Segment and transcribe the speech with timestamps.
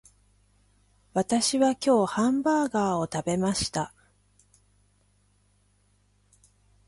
[1.13, 3.93] 私は今日ハンバーガーを食べました